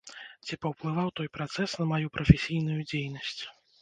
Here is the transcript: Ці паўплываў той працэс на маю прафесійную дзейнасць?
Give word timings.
Ці 0.47 0.57
паўплываў 0.65 1.11
той 1.21 1.29
працэс 1.39 1.75
на 1.81 1.85
маю 1.91 2.07
прафесійную 2.17 2.79
дзейнасць? 2.89 3.41